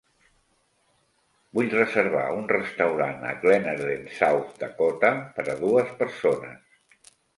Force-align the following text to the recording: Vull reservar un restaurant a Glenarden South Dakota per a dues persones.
Vull 1.57 1.67
reservar 1.73 2.23
un 2.37 2.49
restaurant 2.53 3.21
a 3.33 3.33
Glenarden 3.43 4.09
South 4.21 4.57
Dakota 4.65 5.13
per 5.37 5.47
a 5.55 5.57
dues 5.65 5.93
persones. 6.01 7.13